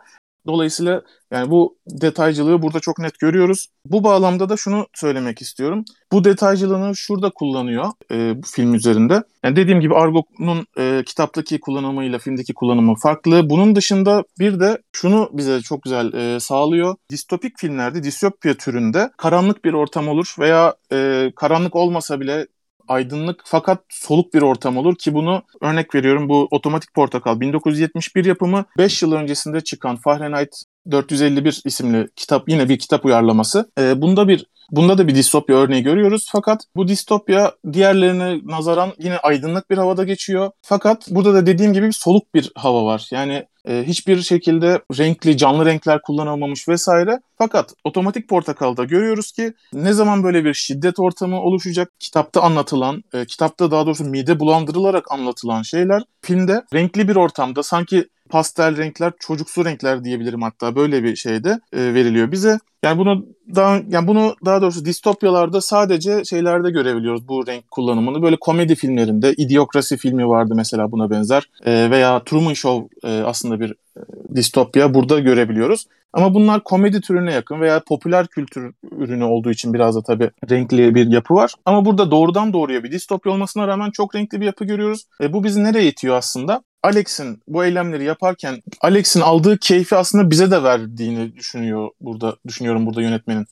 Dolayısıyla 0.47 1.01
yani 1.31 1.51
bu 1.51 1.77
detaycılığı 1.87 2.61
burada 2.61 2.79
çok 2.79 2.99
net 2.99 3.19
görüyoruz. 3.19 3.67
Bu 3.85 4.03
bağlamda 4.03 4.49
da 4.49 4.57
şunu 4.57 4.87
söylemek 4.93 5.41
istiyorum. 5.41 5.85
Bu 6.11 6.23
detaycılığını 6.23 6.95
şurada 6.95 7.29
kullanıyor 7.29 7.85
e, 8.11 8.43
bu 8.43 8.47
film 8.47 8.73
üzerinde. 8.73 9.23
Yani 9.43 9.55
dediğim 9.55 9.79
gibi 9.81 9.95
Argo'nun 9.95 10.65
e, 10.77 11.03
kitaptaki 11.05 11.59
kullanımıyla 11.59 12.19
filmdeki 12.19 12.53
kullanımı 12.53 12.95
farklı. 12.95 13.49
Bunun 13.49 13.75
dışında 13.75 14.23
bir 14.39 14.59
de 14.59 14.77
şunu 14.91 15.29
bize 15.33 15.61
çok 15.61 15.83
güzel 15.83 16.13
e, 16.13 16.39
sağlıyor. 16.39 16.95
Distopik 17.09 17.59
filmlerde, 17.59 18.03
distopya 18.03 18.53
türünde 18.53 19.09
karanlık 19.17 19.65
bir 19.65 19.73
ortam 19.73 20.07
olur 20.07 20.35
veya 20.39 20.75
e, 20.91 21.31
karanlık 21.35 21.75
olmasa 21.75 22.19
bile 22.19 22.47
aydınlık 22.87 23.41
fakat 23.45 23.83
soluk 23.89 24.33
bir 24.33 24.41
ortam 24.41 24.77
olur 24.77 24.95
ki 24.95 25.13
bunu 25.13 25.43
örnek 25.61 25.95
veriyorum 25.95 26.29
bu 26.29 26.47
Otomatik 26.51 26.93
Portakal 26.93 27.39
1971 27.39 28.25
yapımı 28.25 28.65
5 28.77 29.01
yıl 29.01 29.11
öncesinde 29.11 29.61
çıkan 29.61 29.95
Fahrenheit 29.95 30.63
451 30.91 31.61
isimli 31.65 32.07
kitap 32.15 32.49
yine 32.49 32.69
bir 32.69 32.79
kitap 32.79 33.05
uyarlaması. 33.05 33.71
E, 33.79 34.01
bunda 34.01 34.27
bir 34.27 34.45
Bunda 34.71 34.97
da 34.97 35.07
bir 35.07 35.15
distopya 35.15 35.55
örneği 35.55 35.83
görüyoruz. 35.83 36.29
Fakat 36.31 36.63
bu 36.75 36.87
distopya 36.87 37.51
diğerlerine 37.73 38.39
nazaran 38.43 38.93
yine 38.99 39.17
aydınlık 39.17 39.69
bir 39.69 39.77
havada 39.77 40.03
geçiyor. 40.03 40.51
Fakat 40.61 41.07
burada 41.09 41.33
da 41.33 41.45
dediğim 41.45 41.73
gibi 41.73 41.93
soluk 41.93 42.33
bir 42.33 42.51
hava 42.55 42.85
var. 42.85 43.09
Yani 43.11 43.45
E, 43.67 43.83
hiçbir 43.87 44.21
şekilde 44.21 44.81
renkli, 44.97 45.37
canlı 45.37 45.65
renkler 45.65 46.01
kullanılmamış 46.01 46.67
vesaire. 46.67 47.19
Fakat 47.37 47.73
otomatik 47.83 48.29
portakalda 48.29 48.83
görüyoruz 48.83 49.31
ki 49.31 49.53
ne 49.73 49.93
zaman 49.93 50.23
böyle 50.23 50.45
bir 50.45 50.53
şiddet 50.53 50.99
ortamı 50.99 51.41
oluşacak, 51.41 51.91
kitapta 51.99 52.41
anlatılan, 52.41 53.03
e, 53.13 53.25
kitapta 53.25 53.71
daha 53.71 53.85
doğrusu 53.85 54.05
mide 54.05 54.39
bulandırılarak 54.39 55.11
anlatılan 55.11 55.61
şeyler 55.61 56.03
filmde 56.21 56.63
renkli 56.73 57.07
bir 57.07 57.15
ortamda 57.15 57.63
sanki 57.63 58.07
pastel 58.29 58.77
renkler, 58.77 59.13
çocuksu 59.19 59.65
renkler 59.65 60.03
diyebilirim 60.03 60.41
hatta 60.41 60.75
böyle 60.75 61.03
bir 61.03 61.15
şeyde 61.15 61.59
e, 61.73 61.93
veriliyor 61.93 62.31
bize. 62.31 62.59
Yani 62.83 62.97
bunu 62.97 63.25
daha 63.55 63.81
yani 63.89 64.07
bunu 64.07 64.35
daha 64.45 64.61
doğrusu 64.61 64.85
distopyalarda 64.85 65.61
sadece 65.61 66.23
şeylerde 66.23 66.71
görebiliyoruz 66.71 67.27
bu 67.27 67.47
renk 67.47 67.71
kullanımını. 67.71 68.21
Böyle 68.21 68.35
komedi 68.35 68.75
filmlerinde, 68.75 69.33
İdiokrasi 69.33 69.97
filmi 69.97 70.27
vardı 70.27 70.53
mesela 70.55 70.91
buna 70.91 71.09
benzer 71.09 71.49
e, 71.65 71.91
veya 71.91 72.23
Truman 72.23 72.53
Show 72.53 73.09
e, 73.09 73.23
aslında 73.23 73.59
bir 73.59 73.71
e, 73.97 74.01
distopya 74.37 74.93
burada 74.93 75.19
görebiliyoruz. 75.19 75.85
Ama 76.13 76.33
bunlar 76.33 76.63
komedi 76.63 77.01
türüne 77.01 77.33
yakın 77.33 77.61
veya 77.61 77.79
popüler 77.87 78.27
kültür 78.27 78.73
ürünü 78.91 79.23
olduğu 79.23 79.51
için 79.51 79.73
biraz 79.73 79.95
da 79.95 80.03
tabii 80.03 80.31
renkli 80.49 80.95
bir 80.95 81.11
yapı 81.11 81.33
var. 81.33 81.53
Ama 81.65 81.85
burada 81.85 82.11
doğrudan 82.11 82.53
doğruya 82.53 82.83
bir 82.83 82.91
distopya 82.91 83.31
olmasına 83.31 83.67
rağmen 83.67 83.91
çok 83.91 84.15
renkli 84.15 84.41
bir 84.41 84.45
yapı 84.45 84.65
görüyoruz. 84.65 85.03
E, 85.21 85.33
bu 85.33 85.43
bizi 85.43 85.63
nereye 85.63 85.87
itiyor 85.87 86.15
aslında? 86.15 86.63
Alex'in 86.83 87.41
bu 87.47 87.65
eylemleri 87.65 88.03
yaparken 88.03 88.61
Alex'in 88.81 89.21
aldığı 89.21 89.57
keyfi 89.57 89.95
aslında 89.95 90.31
bize 90.31 90.51
de 90.51 90.63
verdiğini 90.63 91.35
düşünüyor 91.35 91.89
burada 92.01 92.35
düşünüyorum 92.47 92.85
burada 92.85 93.01
yönetmenin. 93.01 93.45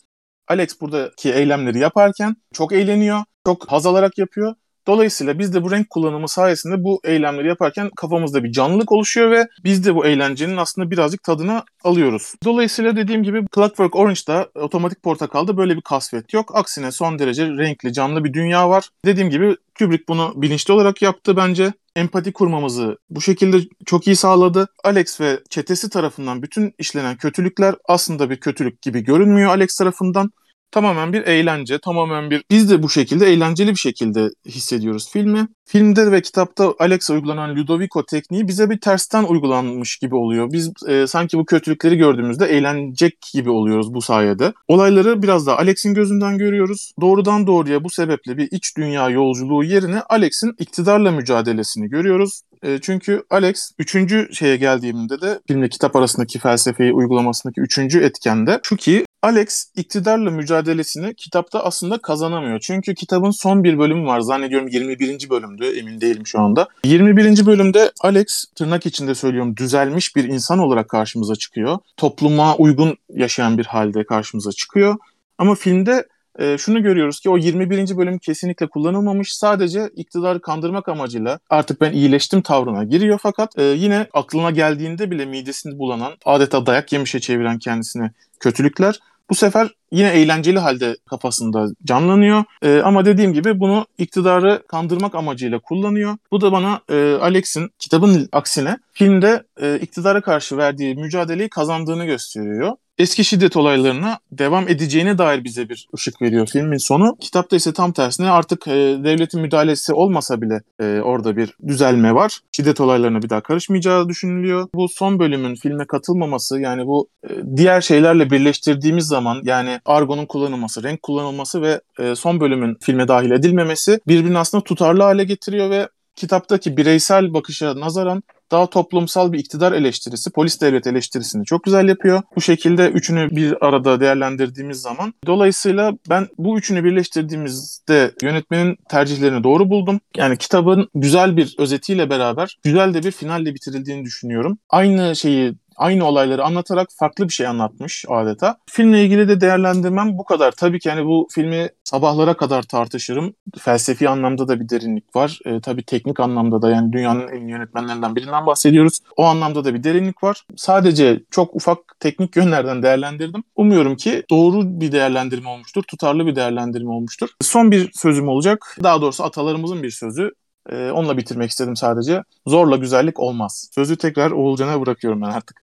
Alex 0.48 0.82
buradaki 0.82 1.34
eylemleri 1.34 1.80
yaparken 1.80 2.36
çok 2.54 2.74
eğleniyor, 2.74 3.20
çok 3.46 3.72
haz 3.72 3.86
alarak 3.86 4.18
yapıyor 4.18 4.56
Dolayısıyla 4.88 5.40
biz 5.40 5.54
de 5.54 5.64
bu 5.64 5.72
renk 5.72 5.90
kullanımı 5.90 6.30
sayesinde 6.30 6.84
bu 6.84 7.02
eylemleri 7.04 7.48
yaparken 7.48 7.90
kafamızda 7.96 8.44
bir 8.44 8.52
canlılık 8.52 8.92
oluşuyor 8.92 9.32
ve 9.32 9.48
biz 9.64 9.86
de 9.86 9.96
bu 9.96 10.06
eğlencenin 10.06 10.58
aslında 10.58 10.92
birazcık 10.92 11.24
tadını 11.24 11.64
alıyoruz. 11.84 12.34
Dolayısıyla 12.44 12.96
dediğim 12.96 13.24
gibi 13.24 13.46
Clockwork 13.56 13.96
Orange'da 13.96 14.50
otomatik 14.56 15.04
portakalda 15.04 15.58
böyle 15.58 15.76
bir 15.76 15.82
kasvet 15.82 16.34
yok. 16.34 16.56
Aksine 16.56 16.92
son 16.92 17.20
derece 17.20 17.48
renkli, 17.48 17.94
canlı 17.94 18.24
bir 18.24 18.34
dünya 18.34 18.70
var. 18.70 18.90
Dediğim 19.06 19.30
gibi 19.30 19.56
Kubrick 19.80 20.08
bunu 20.08 20.34
bilinçli 20.36 20.74
olarak 20.74 21.02
yaptı 21.02 21.38
bence. 21.38 21.74
Empati 21.96 22.34
kurmamızı 22.34 22.98
bu 23.10 23.22
şekilde 23.22 23.58
çok 23.86 24.08
iyi 24.08 24.16
sağladı. 24.16 24.68
Alex 24.84 25.22
ve 25.22 25.40
çetesi 25.50 25.90
tarafından 25.90 26.42
bütün 26.42 26.74
işlenen 26.78 27.18
kötülükler 27.18 27.76
aslında 27.86 28.30
bir 28.30 28.40
kötülük 28.40 28.82
gibi 28.82 29.04
görünmüyor 29.04 29.50
Alex 29.50 29.78
tarafından 29.78 30.32
tamamen 30.72 31.14
bir 31.14 31.22
eğlence, 31.22 31.80
tamamen 31.80 32.32
bir 32.32 32.44
biz 32.52 32.70
de 32.70 32.84
bu 32.84 32.90
şekilde 32.90 33.26
eğlenceli 33.26 33.72
bir 33.72 33.80
şekilde 33.80 34.30
hissediyoruz 34.46 35.10
filmi. 35.12 35.48
Filmde 35.68 36.12
ve 36.12 36.22
kitapta 36.22 36.74
Alex'a 36.80 37.14
uygulanan 37.14 37.56
Ludovico 37.56 38.06
tekniği 38.06 38.48
bize 38.48 38.70
bir 38.70 38.80
tersten 38.80 39.24
uygulanmış 39.24 39.98
gibi 39.98 40.16
oluyor. 40.16 40.52
Biz 40.52 40.72
e, 40.88 41.08
sanki 41.08 41.38
bu 41.38 41.46
kötülükleri 41.46 41.98
gördüğümüzde 41.98 42.46
eğlenecek 42.46 43.18
gibi 43.34 43.50
oluyoruz 43.50 43.94
bu 43.94 44.02
sayede. 44.02 44.54
Olayları 44.68 45.22
biraz 45.22 45.48
da 45.48 45.58
Alex'in 45.58 45.94
gözünden 45.94 46.38
görüyoruz. 46.38 46.92
Doğrudan 47.02 47.48
doğruya 47.48 47.84
bu 47.84 47.90
sebeple 47.90 48.38
bir 48.38 48.48
iç 48.52 48.78
dünya 48.78 49.10
yolculuğu 49.10 49.64
yerine 49.64 50.02
Alex'in 50.02 50.56
iktidarla 50.60 51.12
mücadelesini 51.12 51.90
görüyoruz. 51.90 52.42
E, 52.66 52.80
çünkü 52.82 53.24
Alex 53.30 53.72
üçüncü 53.80 54.30
şeye 54.34 54.58
geldiğimde 54.58 55.22
de 55.22 55.40
filmle 55.48 55.70
kitap 55.70 55.96
arasındaki 55.96 56.40
felsefeyi 56.40 56.94
uygulamasındaki 56.94 57.62
üçüncü 57.62 58.00
etkende 58.00 58.60
şu 58.64 58.76
ki 58.76 59.06
Alex 59.22 59.72
iktidarla 59.76 60.32
mücadelesini 60.32 61.16
kitapta 61.16 61.64
aslında 61.64 61.98
kazanamıyor. 61.98 62.60
Çünkü 62.60 62.96
kitabın 62.96 63.32
son 63.32 63.64
bir 63.64 63.80
bölümü 63.80 64.06
var. 64.06 64.20
Zannediyorum 64.20 64.68
21. 64.68 65.30
bölümdü. 65.30 65.66
Emin 65.80 66.02
değilim 66.02 66.28
şu 66.28 66.40
anda. 66.40 66.68
21. 66.84 67.46
bölümde 67.46 67.92
Alex 68.02 68.46
tırnak 68.56 68.86
içinde 68.86 69.16
söylüyorum 69.16 69.58
düzelmiş 69.58 70.16
bir 70.16 70.24
insan 70.24 70.60
olarak 70.60 70.90
karşımıza 70.90 71.36
çıkıyor. 71.36 71.78
Topluma 71.98 72.56
uygun 72.56 72.98
yaşayan 73.10 73.58
bir 73.58 73.66
halde 73.66 74.06
karşımıza 74.06 74.52
çıkıyor. 74.52 74.96
Ama 75.38 75.56
filmde 75.56 76.06
e, 76.40 76.58
şunu 76.58 76.84
görüyoruz 76.84 77.20
ki 77.20 77.30
o 77.30 77.38
21. 77.38 77.98
bölüm 77.98 78.18
kesinlikle 78.18 78.68
kullanılmamış. 78.68 79.36
Sadece 79.36 79.90
iktidarı 79.96 80.42
kandırmak 80.42 80.90
amacıyla 80.90 81.40
artık 81.50 81.82
ben 81.82 81.92
iyileştim 81.92 82.42
tavrına 82.42 82.84
giriyor 82.84 83.20
fakat 83.24 83.60
e, 83.60 83.64
yine 83.64 84.08
aklına 84.14 84.52
geldiğinde 84.52 85.12
bile 85.12 85.26
midesini 85.26 85.80
bulanan 85.80 86.14
adeta 86.26 86.66
dayak 86.66 86.94
yemişe 86.94 87.20
çeviren 87.20 87.60
kendisine 87.60 88.12
kötülükler 88.40 89.00
bu 89.30 89.36
sefer 89.36 89.70
yine 89.92 90.10
eğlenceli 90.10 90.60
halde 90.60 90.98
kafasında 91.10 91.68
canlanıyor. 91.84 92.44
E, 92.62 92.82
ama 92.82 93.06
dediğim 93.06 93.34
gibi 93.34 93.60
bunu 93.60 93.86
iktidarı 93.98 94.64
kandırmak 94.68 95.16
amacıyla 95.16 95.60
kullanıyor. 95.60 96.18
Bu 96.32 96.42
da 96.42 96.52
bana 96.52 96.82
e, 96.90 97.18
Alex'in 97.22 97.70
kitabın 97.80 98.30
aksine 98.32 98.78
filmde 98.94 99.44
e, 99.62 99.80
iktidara 99.82 100.22
karşı 100.22 100.58
verdiği 100.58 100.96
mücadeleyi 100.96 101.50
kazandığını 101.50 102.06
gösteriyor 102.06 102.72
eski 102.98 103.24
şiddet 103.24 103.58
olaylarına 103.58 104.20
devam 104.32 104.68
edeceğine 104.68 105.18
dair 105.18 105.44
bize 105.44 105.70
bir 105.70 105.88
ışık 105.96 106.22
veriyor 106.22 106.48
filmin 106.48 106.78
sonu. 106.78 107.18
Kitapta 107.20 107.56
ise 107.56 107.74
tam 107.74 107.92
tersine 107.92 108.30
artık 108.30 108.68
e, 108.68 108.72
devletin 109.04 109.42
müdahalesi 109.42 109.94
olmasa 109.94 110.42
bile 110.42 110.62
e, 110.80 111.02
orada 111.02 111.38
bir 111.38 111.54
düzelme 111.68 112.16
var. 112.16 112.40
Şiddet 112.52 112.82
olaylarına 112.82 113.22
bir 113.22 113.30
daha 113.30 113.42
karışmayacağı 113.42 114.10
düşünülüyor. 114.10 114.68
Bu 114.74 114.90
son 114.90 115.20
bölümün 115.20 115.56
filme 115.56 115.86
katılmaması 115.86 116.60
yani 116.60 116.88
bu 116.88 117.10
e, 117.24 117.30
diğer 117.58 117.82
şeylerle 117.82 118.32
birleştirdiğimiz 118.32 119.06
zaman 119.08 119.42
yani 119.44 119.80
argonun 119.86 120.26
kullanılması, 120.26 120.84
renk 120.84 121.02
kullanılması 121.02 121.62
ve 121.62 121.82
e, 122.00 122.16
son 122.16 122.40
bölümün 122.40 122.78
filme 122.82 123.08
dahil 123.08 123.32
edilmemesi 123.32 124.00
birbirini 124.08 124.38
aslında 124.38 124.64
tutarlı 124.64 125.04
hale 125.04 125.24
getiriyor 125.24 125.70
ve 125.70 125.90
kitaptaki 126.16 126.78
bireysel 126.78 127.34
bakışa 127.34 127.80
nazaran 127.80 128.24
daha 128.52 128.70
toplumsal 128.70 129.34
bir 129.34 129.40
iktidar 129.40 129.72
eleştirisi, 129.72 130.32
polis 130.32 130.62
devlet 130.62 130.88
eleştirisini 130.88 131.46
çok 131.46 131.64
güzel 131.64 131.88
yapıyor. 131.88 132.22
Bu 132.36 132.42
şekilde 132.42 132.90
üçünü 132.90 133.30
bir 133.32 133.66
arada 133.66 134.00
değerlendirdiğimiz 134.00 134.82
zaman. 134.82 135.14
Dolayısıyla 135.26 135.94
ben 136.10 136.28
bu 136.38 136.58
üçünü 136.58 136.84
birleştirdiğimizde 136.84 138.12
yönetmenin 138.22 138.78
tercihlerini 138.90 139.44
doğru 139.44 139.70
buldum. 139.70 140.00
Yani 140.18 140.38
kitabın 140.38 140.90
güzel 140.96 141.38
bir 141.38 141.56
özetiyle 141.58 142.10
beraber 142.10 142.58
güzel 142.64 142.94
de 142.94 143.04
bir 143.04 143.12
finalle 143.12 143.56
bitirildiğini 143.56 144.06
düşünüyorum. 144.06 144.58
Aynı 144.70 145.16
şeyi 145.16 145.54
aynı 145.76 146.06
olayları 146.06 146.44
anlatarak 146.44 146.90
farklı 146.96 147.28
bir 147.28 147.34
şey 147.34 147.48
anlatmış 147.48 148.06
adeta. 148.10 148.58
Filmle 148.70 149.04
ilgili 149.04 149.28
de 149.28 149.42
değerlendirmem 149.42 150.18
bu 150.18 150.26
kadar. 150.26 150.52
Tabii 150.52 150.80
ki 150.80 150.90
hani 150.90 151.06
bu 151.06 151.28
filmi 151.32 151.70
sabahlara 151.84 152.38
kadar 152.38 152.64
tartışırım. 152.64 153.34
Felsefi 153.58 154.10
anlamda 154.10 154.48
da 154.48 154.60
bir 154.60 154.70
derinlik 154.70 155.16
var. 155.16 155.40
E, 155.46 155.62
tabii 155.62 155.84
teknik 155.84 156.20
anlamda 156.20 156.62
da 156.62 156.70
yani 156.70 156.94
dünyanın 156.94 157.28
en 157.28 157.42
iyi 157.42 157.50
yönetmenlerinden 157.50 158.16
birinden 158.16 158.46
bahsediyoruz. 158.46 159.00
O 159.18 159.24
anlamda 159.24 159.66
da 159.66 159.74
bir 159.74 159.84
derinlik 159.84 160.24
var. 160.24 160.46
Sadece 160.56 161.24
çok 161.32 161.56
ufak 161.56 161.80
teknik 162.00 162.36
yönlerden 162.36 162.84
değerlendirdim. 162.84 163.44
Umuyorum 163.56 163.96
ki 163.96 164.24
doğru 164.30 164.80
bir 164.82 164.92
değerlendirme 164.92 165.50
olmuştur. 165.50 165.84
Tutarlı 165.84 166.26
bir 166.26 166.36
değerlendirme 166.36 166.90
olmuştur. 166.90 167.30
Son 167.42 167.72
bir 167.72 167.92
sözüm 167.94 168.28
olacak. 168.28 168.78
Daha 168.84 169.02
doğrusu 169.02 169.24
atalarımızın 169.24 169.84
bir 169.84 169.92
sözü. 169.92 170.32
Ee, 170.70 170.92
onunla 170.92 171.18
bitirmek 171.18 171.50
istedim 171.50 171.76
sadece. 171.76 172.24
Zorla 172.48 172.76
güzellik 172.78 173.20
olmaz. 173.20 173.70
Sözü 173.76 173.98
tekrar 173.98 174.32
Oğulcan'a 174.32 174.82
bırakıyorum 174.82 175.22
ben 175.22 175.30
artık. 175.30 175.65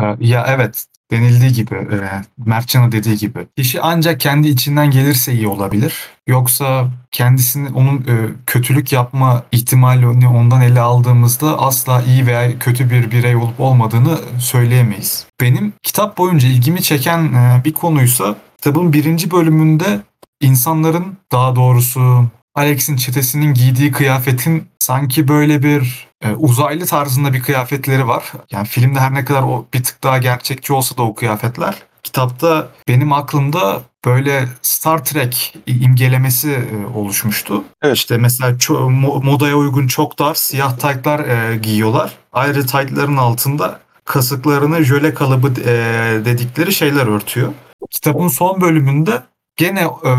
Ee, 0.00 0.16
ya 0.20 0.46
evet 0.48 0.86
denildiği 1.10 1.52
gibi 1.52 1.74
e, 1.74 2.22
Mertcan'ın 2.46 2.92
dediği 2.92 3.16
gibi 3.16 3.46
kişi 3.56 3.80
ancak 3.80 4.20
kendi 4.20 4.48
içinden 4.48 4.90
gelirse 4.90 5.32
iyi 5.32 5.48
olabilir. 5.48 5.94
Yoksa 6.26 6.90
kendisini 7.10 7.68
onun 7.68 7.98
e, 7.98 8.14
kötülük 8.46 8.92
yapma 8.92 9.42
ihtimalini 9.52 10.28
ondan 10.28 10.60
ele 10.60 10.80
aldığımızda 10.80 11.58
asla 11.62 12.02
iyi 12.02 12.26
veya 12.26 12.58
kötü 12.58 12.90
bir 12.90 13.10
birey 13.10 13.36
olup 13.36 13.60
olmadığını 13.60 14.18
söyleyemeyiz. 14.38 15.26
Benim 15.40 15.72
kitap 15.82 16.18
boyunca 16.18 16.48
ilgimi 16.48 16.82
çeken 16.82 17.32
e, 17.32 17.64
bir 17.64 17.72
konuysa 17.72 18.36
kitabın 18.56 18.92
birinci 18.92 19.30
bölümünde 19.30 20.00
insanların 20.40 21.16
daha 21.32 21.56
doğrusu 21.56 22.26
Alex'in 22.54 22.96
çetesinin 22.96 23.54
giydiği 23.54 23.92
kıyafetin 23.92 24.64
sanki 24.84 25.28
böyle 25.28 25.62
bir 25.62 26.08
e, 26.22 26.30
uzaylı 26.30 26.86
tarzında 26.86 27.32
bir 27.32 27.42
kıyafetleri 27.42 28.08
var. 28.08 28.32
Yani 28.50 28.66
filmde 28.66 29.00
her 29.00 29.14
ne 29.14 29.24
kadar 29.24 29.42
o 29.42 29.66
bir 29.74 29.84
tık 29.84 30.02
daha 30.02 30.18
gerçekçi 30.18 30.72
olsa 30.72 30.96
da 30.96 31.02
o 31.02 31.14
kıyafetler. 31.14 31.74
Kitapta 32.02 32.68
benim 32.88 33.12
aklımda 33.12 33.82
böyle 34.04 34.48
Star 34.62 35.04
Trek 35.04 35.56
imgelemesi 35.66 36.50
e, 36.50 36.98
oluşmuştu. 36.98 37.64
Evet. 37.82 37.96
İşte 37.96 38.18
mesela 38.18 38.56
ço- 38.56 39.24
modaya 39.24 39.56
uygun 39.56 39.86
çok 39.86 40.18
dar 40.18 40.34
siyah 40.34 40.78
taytlar 40.78 41.20
e, 41.20 41.56
giyiyorlar. 41.56 42.12
Ayrı 42.32 42.66
taytların 42.66 43.16
altında 43.16 43.80
kasıklarını 44.04 44.84
jöle 44.84 45.14
kalıbı 45.14 45.60
e, 45.60 45.74
dedikleri 46.24 46.72
şeyler 46.72 47.06
örtüyor. 47.06 47.52
Kitabın 47.90 48.28
son 48.28 48.60
bölümünde 48.60 49.22
gene 49.56 49.80
e, 49.80 50.10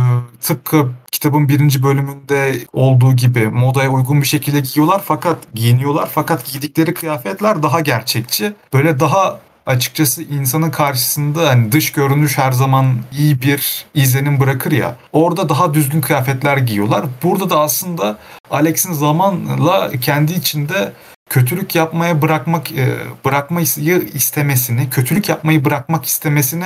tıpkı 0.42 0.92
kitabın 1.12 1.50
birinci 1.50 1.84
bölümünde 1.84 2.60
olduğu 2.74 3.16
gibi 3.16 3.48
modaya 3.48 3.90
uygun 3.90 4.22
bir 4.22 4.28
şekilde 4.28 4.60
giyiyorlar 4.60 5.02
fakat 5.06 5.38
giyiniyorlar 5.54 6.10
fakat 6.14 6.46
giydikleri 6.46 6.94
kıyafetler 6.94 7.64
daha 7.64 7.80
gerçekçi. 7.80 8.54
Böyle 8.74 9.00
daha 9.00 9.40
açıkçası 9.66 10.24
insanın 10.24 10.72
karşısında 10.72 11.50
hani 11.50 11.72
dış 11.72 11.92
görünüş 11.92 12.38
her 12.38 12.52
zaman 12.52 12.98
iyi 13.18 13.42
bir 13.42 13.86
izlenim 13.94 14.40
bırakır 14.40 14.72
ya. 14.72 14.96
Orada 15.14 15.50
daha 15.50 15.74
düzgün 15.74 16.02
kıyafetler 16.02 16.58
giyiyorlar. 16.58 17.06
Burada 17.24 17.50
da 17.50 17.60
aslında 17.60 18.18
Alex'in 18.52 18.94
zamanla 18.94 19.92
kendi 20.02 20.34
içinde 20.34 20.94
kötülük 21.30 21.76
yapmaya 21.76 22.22
bırakmak 22.22 22.72
e, 22.72 22.98
bırakmayı 23.26 23.68
istemesini, 24.14 24.90
kötülük 24.90 25.30
yapmayı 25.30 25.66
bırakmak 25.66 26.06
istemesini 26.06 26.66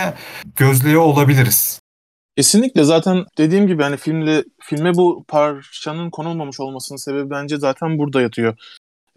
gözlüyor 0.56 1.02
olabiliriz. 1.02 1.80
Kesinlikle 2.40 2.84
zaten 2.84 3.26
dediğim 3.38 3.68
gibi 3.68 3.84
hani 3.84 3.98
filmle 3.98 4.44
filme 4.62 4.94
bu 4.94 5.26
parçanın 5.28 6.10
konulmamış 6.10 6.60
olmasının 6.60 6.98
sebebi 6.98 7.30
bence 7.30 7.58
zaten 7.58 7.98
burada 7.98 8.22
yatıyor. 8.22 8.58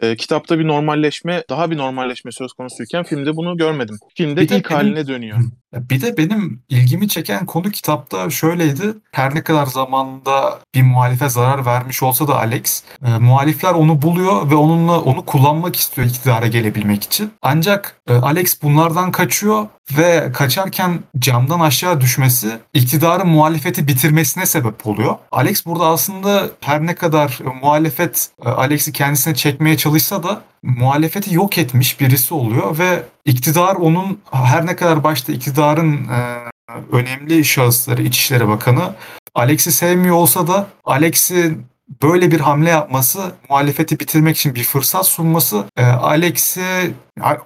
E, 0.03 0.17
kitapta 0.17 0.59
bir 0.59 0.69
normalleşme, 0.69 1.45
daha 1.51 1.71
bir 1.71 1.77
normalleşme 1.77 2.33
söz 2.33 2.53
konusuyken 2.53 3.05
filmde 3.05 3.37
bunu 3.37 3.57
görmedim. 3.57 3.97
Filmde 4.17 4.41
bir 4.41 4.51
ilk 4.51 4.71
haline 4.71 5.07
dönüyor. 5.07 5.39
Bir 5.75 6.01
de 6.01 6.17
benim 6.17 6.63
ilgimi 6.69 7.09
çeken 7.09 7.47
konu 7.47 7.71
kitapta 7.71 8.31
şöyleydi. 8.31 8.95
Her 9.13 9.35
ne 9.35 9.43
kadar 9.43 9.67
zamanda 9.67 10.59
bir 10.75 10.83
muhalife 10.83 11.29
zarar 11.29 11.67
vermiş 11.67 12.03
olsa 12.03 12.29
da 12.29 12.39
Alex, 12.39 12.83
e, 13.07 13.19
muhalifler 13.19 13.73
onu 13.73 14.03
buluyor 14.03 14.51
ve 14.51 14.55
onunla 14.55 15.01
onu 15.01 15.25
kullanmak 15.25 15.77
istiyor 15.77 16.09
iktidara 16.09 16.47
gelebilmek 16.47 17.05
için. 17.05 17.33
Ancak 17.43 17.97
e, 18.09 18.15
Alex 18.15 18.63
bunlardan 18.63 19.13
kaçıyor 19.13 19.67
ve 19.99 20.33
kaçarken 20.33 21.01
camdan 21.19 21.61
aşağı 21.61 22.01
düşmesi 22.01 22.59
iktidarın 22.75 23.29
muhalefeti 23.29 23.89
bitirmesine 23.89 24.47
sebep 24.47 24.87
oluyor. 24.87 25.15
Alex 25.33 25.67
burada 25.67 25.87
aslında 25.87 26.51
her 26.61 26.87
ne 26.87 26.95
kadar 26.95 27.39
muhalefet 27.63 28.31
e, 28.45 28.49
Alex'i 28.49 28.93
kendisine 28.93 29.35
çekmeye 29.35 29.77
çalışsa 29.77 30.23
da 30.23 30.43
muhalefeti 30.63 31.35
yok 31.35 31.59
etmiş 31.59 32.01
birisi 32.01 32.35
oluyor 32.35 32.79
ve 32.79 33.03
iktidar 33.25 33.77
onun 33.77 34.21
her 34.31 34.67
ne 34.67 34.77
kadar 34.77 35.05
başta 35.05 35.33
iktidarın 35.33 36.09
e, 36.09 36.39
önemli 36.93 37.45
şahısları 37.45 38.03
İçişleri 38.03 38.49
Bakanı 38.49 38.95
Alex'i 39.35 39.73
sevmiyor 39.73 40.17
olsa 40.17 40.47
da 40.47 40.67
Alex'i 40.85 41.59
böyle 42.03 42.31
bir 42.31 42.41
hamle 42.41 42.71
yapması, 42.71 43.33
muhalefeti 43.49 44.01
bitirmek 44.01 44.37
için 44.37 44.55
bir 44.55 44.65
fırsat 44.65 45.07
sunması 45.07 45.65
e, 45.77 45.83
Alex'i 45.83 46.95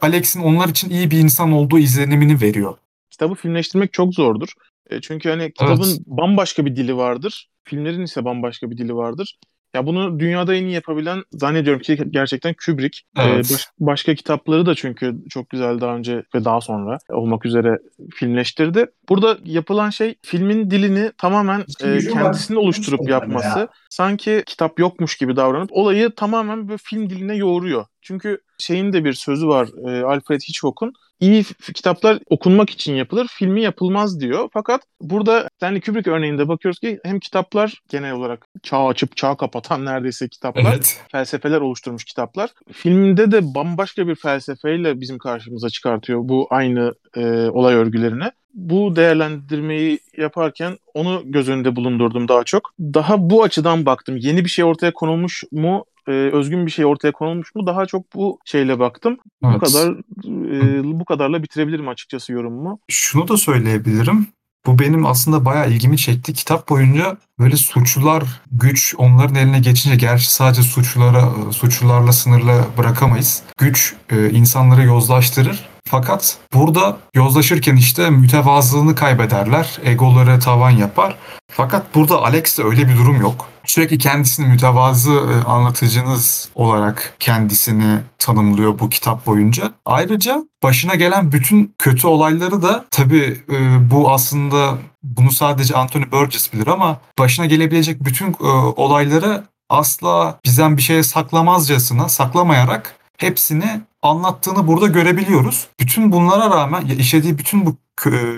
Alex'in 0.02 0.42
onlar 0.42 0.68
için 0.68 0.90
iyi 0.90 1.10
bir 1.10 1.18
insan 1.18 1.52
olduğu 1.52 1.78
izlenimini 1.78 2.40
veriyor. 2.40 2.74
Kitabı 3.10 3.34
filmleştirmek 3.34 3.92
çok 3.92 4.14
zordur. 4.14 4.48
E, 4.90 5.00
çünkü 5.00 5.30
hani 5.30 5.52
kitabın 5.52 5.88
evet. 5.88 6.00
bambaşka 6.06 6.66
bir 6.66 6.76
dili 6.76 6.96
vardır. 6.96 7.48
Filmlerin 7.64 8.02
ise 8.02 8.24
bambaşka 8.24 8.70
bir 8.70 8.78
dili 8.78 8.94
vardır. 8.94 9.38
Ya 9.76 9.86
bunu 9.86 10.20
dünyada 10.20 10.54
en 10.54 10.64
iyi 10.64 10.74
yapabilen 10.74 11.22
zannediyorum 11.32 11.82
ki 11.82 11.98
gerçekten 12.10 12.54
Kubrick. 12.66 13.00
Ee, 13.18 13.22
evet. 13.22 13.50
Ee, 13.50 13.54
baş, 13.54 13.68
başka 13.80 14.14
kitapları 14.14 14.66
da 14.66 14.74
çünkü 14.74 15.16
çok 15.30 15.50
güzel 15.50 15.80
daha 15.80 15.96
önce 15.96 16.22
ve 16.34 16.44
daha 16.44 16.60
sonra 16.60 16.98
olmak 17.08 17.46
üzere 17.46 17.78
filmleştirdi. 18.14 18.86
Burada 19.08 19.38
yapılan 19.44 19.90
şey 19.90 20.14
filmin 20.22 20.70
dilini 20.70 21.12
tamamen 21.18 21.64
e, 21.84 21.98
kendisini 21.98 22.58
oluşturup 22.58 23.08
yapması. 23.08 23.58
Ya. 23.58 23.68
Sanki 23.90 24.42
kitap 24.46 24.78
yokmuş 24.78 25.16
gibi 25.16 25.36
davranıp 25.36 25.72
olayı 25.72 26.10
tamamen 26.10 26.68
bir 26.68 26.78
film 26.78 27.10
diline 27.10 27.36
yoğuruyor. 27.36 27.84
Çünkü 28.06 28.38
şeyin 28.58 28.92
de 28.92 29.04
bir 29.04 29.12
sözü 29.12 29.48
var 29.48 29.68
e, 29.88 30.04
Alfred 30.04 30.40
Hitchcock'un. 30.40 30.92
İyi 31.20 31.44
kitaplar 31.74 32.18
okunmak 32.30 32.70
için 32.70 32.94
yapılır, 32.94 33.26
filmi 33.30 33.62
yapılmaz 33.62 34.20
diyor. 34.20 34.48
Fakat 34.52 34.82
burada 35.00 35.48
Stanley 35.56 35.80
Kubrick 35.80 36.10
örneğinde 36.10 36.48
bakıyoruz 36.48 36.80
ki 36.80 37.00
hem 37.04 37.20
kitaplar 37.20 37.82
genel 37.88 38.12
olarak 38.12 38.46
çağ 38.62 38.86
açıp 38.86 39.16
çağ 39.16 39.36
kapatan 39.36 39.84
neredeyse 39.84 40.28
kitaplar, 40.28 40.72
evet. 40.72 41.00
felsefeler 41.12 41.60
oluşturmuş 41.60 42.04
kitaplar. 42.04 42.50
Filmde 42.72 43.30
de 43.32 43.54
bambaşka 43.54 44.08
bir 44.08 44.14
felsefeyle 44.14 45.00
bizim 45.00 45.18
karşımıza 45.18 45.70
çıkartıyor 45.70 46.20
bu 46.22 46.46
aynı 46.50 46.94
e, 47.16 47.22
olay 47.48 47.74
örgülerini 47.74 48.30
bu 48.54 48.96
değerlendirmeyi 48.96 49.98
yaparken 50.16 50.78
onu 50.94 51.22
göz 51.24 51.48
önünde 51.48 51.76
bulundurdum 51.76 52.28
daha 52.28 52.44
çok. 52.44 52.70
Daha 52.80 53.30
bu 53.30 53.42
açıdan 53.42 53.86
baktım. 53.86 54.16
Yeni 54.16 54.44
bir 54.44 54.50
şey 54.50 54.64
ortaya 54.64 54.92
konulmuş 54.92 55.44
mu 55.52 55.84
e, 56.08 56.10
özgün 56.10 56.66
bir 56.66 56.70
şey 56.70 56.84
ortaya 56.84 57.12
konulmuş 57.12 57.54
mu 57.54 57.66
daha 57.66 57.86
çok 57.86 58.14
bu 58.14 58.38
şeyle 58.44 58.78
baktım. 58.78 59.18
Evet. 59.44 59.54
Bu 59.54 59.58
kadar 59.58 59.90
e, 59.90 60.84
bu 61.00 61.04
kadarla 61.04 61.42
bitirebilirim 61.42 61.88
açıkçası 61.88 62.32
yorumumu. 62.32 62.78
Şunu 62.88 63.28
da 63.28 63.36
söyleyebilirim. 63.36 64.26
Bu 64.66 64.78
benim 64.78 65.06
aslında 65.06 65.44
bayağı 65.44 65.70
ilgimi 65.70 65.98
çekti. 65.98 66.34
Kitap 66.34 66.68
boyunca 66.68 67.16
böyle 67.38 67.56
suçlular 67.56 68.22
güç 68.52 68.94
onların 68.98 69.34
eline 69.34 69.60
geçince 69.60 69.96
gerçi 69.96 70.34
sadece 70.34 70.62
suçlulara 70.62 71.52
suçlularla 71.52 72.12
sınırlı 72.12 72.64
bırakamayız. 72.78 73.42
Güç 73.58 73.94
e, 74.10 74.30
insanları 74.30 74.82
yozlaştırır 74.82 75.75
fakat 75.88 76.38
burada 76.54 76.96
yozlaşırken 77.14 77.76
işte 77.76 78.10
mütevazılığını 78.10 78.94
kaybederler, 78.94 79.78
egoları 79.84 80.40
tavan 80.40 80.70
yapar. 80.70 81.16
Fakat 81.52 81.94
burada 81.94 82.22
Alex'te 82.22 82.64
öyle 82.64 82.88
bir 82.88 82.96
durum 82.96 83.20
yok. 83.20 83.48
Sürekli 83.64 83.98
kendisini 83.98 84.46
mütevazı 84.46 85.10
e, 85.12 85.44
anlatıcınız 85.48 86.48
olarak 86.54 87.14
kendisini 87.18 87.98
tanımlıyor 88.18 88.78
bu 88.78 88.88
kitap 88.88 89.26
boyunca. 89.26 89.72
Ayrıca 89.84 90.44
başına 90.62 90.94
gelen 90.94 91.32
bütün 91.32 91.74
kötü 91.78 92.06
olayları 92.06 92.62
da 92.62 92.84
tabii 92.90 93.42
e, 93.50 93.90
bu 93.90 94.12
aslında 94.12 94.78
bunu 95.02 95.30
sadece 95.30 95.74
Anthony 95.74 96.04
Burgess 96.12 96.52
bilir 96.52 96.66
ama 96.66 97.00
başına 97.18 97.46
gelebilecek 97.46 98.04
bütün 98.04 98.32
e, 98.32 98.46
olayları 98.76 99.44
asla 99.68 100.38
bizden 100.44 100.76
bir 100.76 100.82
şeye 100.82 101.02
saklamazcasına 101.02 102.08
saklamayarak 102.08 102.95
hepsini 103.18 103.80
anlattığını 104.02 104.66
burada 104.66 104.86
görebiliyoruz. 104.86 105.68
Bütün 105.80 106.12
bunlara 106.12 106.50
rağmen 106.50 106.86
işlediği 106.86 107.38
bütün 107.38 107.66
bu 107.66 107.76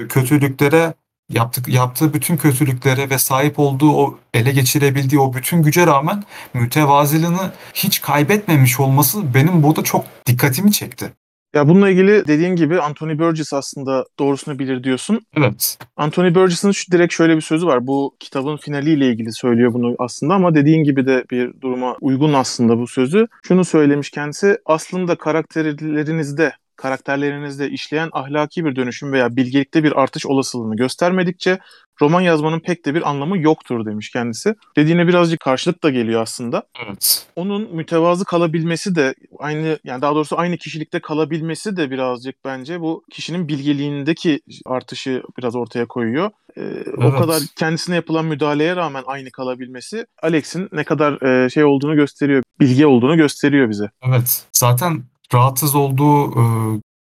kötülüklere 0.09 0.95
yaptık, 1.31 1.69
yaptığı 1.69 2.15
bütün 2.15 2.37
kötülüklere 2.37 3.11
ve 3.11 3.19
sahip 3.19 3.59
olduğu 3.59 3.93
o 3.93 4.19
ele 4.35 4.53
geçirebildiği 4.53 5.21
o 5.21 5.35
bütün 5.35 5.63
güce 5.63 5.87
rağmen 5.87 6.25
mütevazılığını 6.55 7.53
hiç 7.75 8.01
kaybetmemiş 8.01 8.81
olması 8.81 9.35
benim 9.35 9.63
burada 9.63 9.85
çok 9.85 10.05
dikkatimi 10.27 10.73
çekti. 10.73 11.13
Ya 11.55 11.69
bununla 11.69 11.91
ilgili 11.91 12.27
dediğin 12.27 12.57
gibi 12.57 12.81
Anthony 12.81 13.19
Burgess 13.19 13.53
aslında 13.53 14.05
doğrusunu 14.19 14.59
bilir 14.59 14.85
diyorsun. 14.85 15.21
Evet. 15.37 15.79
Anthony 15.97 16.35
Burgess'ın 16.35 16.73
şu 16.73 16.93
direkt 16.93 17.15
şöyle 17.15 17.37
bir 17.37 17.41
sözü 17.41 17.67
var. 17.67 17.87
Bu 17.87 18.17
kitabın 18.21 18.57
finaliyle 18.57 19.09
ilgili 19.09 19.33
söylüyor 19.33 19.73
bunu 19.73 19.97
aslında 19.99 20.35
ama 20.35 20.55
dediğin 20.55 20.85
gibi 20.85 21.07
de 21.07 21.25
bir 21.31 21.61
duruma 21.61 21.97
uygun 22.01 22.33
aslında 22.33 22.79
bu 22.79 22.87
sözü. 22.87 23.27
Şunu 23.43 23.65
söylemiş 23.65 24.11
kendisi. 24.11 24.59
Aslında 24.67 25.17
karakterlerinizde 25.17 26.53
karakterlerinizde 26.79 27.71
işleyen 27.71 28.09
ahlaki 28.13 28.65
bir 28.65 28.77
dönüşüm 28.77 29.13
veya 29.13 29.37
bilgelikte 29.37 29.85
bir 29.85 30.03
artış 30.03 30.27
olasılığını 30.27 30.77
göstermedikçe 30.77 31.59
roman 32.01 32.21
yazmanın 32.21 32.61
pek 32.61 32.85
de 32.85 32.95
bir 32.95 33.11
anlamı 33.11 33.39
yoktur 33.39 33.87
demiş 33.87 34.11
kendisi. 34.11 34.55
Dediğine 34.77 35.09
birazcık 35.09 35.41
karşılık 35.41 35.83
da 35.83 35.91
geliyor 35.91 36.23
aslında. 36.23 36.63
Evet. 36.87 37.27
Onun 37.37 37.77
mütevazı 37.77 38.25
kalabilmesi 38.25 38.95
de 38.95 39.15
aynı 39.39 39.79
yani 39.85 40.03
daha 40.03 40.15
doğrusu 40.15 40.39
aynı 40.39 40.57
kişilikte 40.57 41.01
kalabilmesi 41.01 41.77
de 41.77 41.91
birazcık 41.91 42.45
bence 42.45 42.81
bu 42.81 43.05
kişinin 43.13 43.49
bilgeliğindeki 43.49 44.41
artışı 44.67 45.23
biraz 45.39 45.57
ortaya 45.57 45.87
koyuyor. 45.87 46.31
Ee, 46.57 46.63
evet. 46.63 46.99
O 46.99 47.11
kadar 47.11 47.43
kendisine 47.57 47.95
yapılan 47.95 48.25
müdahaleye 48.25 48.77
rağmen 48.77 49.03
aynı 49.07 49.31
kalabilmesi 49.31 50.07
Alex'in 50.23 50.69
ne 50.73 50.85
kadar 50.85 51.23
e, 51.23 51.51
şey 51.51 51.65
olduğunu 51.65 51.97
gösteriyor, 51.97 52.43
bilgi 52.61 52.87
olduğunu 52.87 53.17
gösteriyor 53.17 53.71
bize. 53.71 53.91
Evet. 54.09 54.45
Zaten 54.53 55.03
rahatsız 55.35 55.75
olduğu 55.75 56.41
e, 56.41 56.45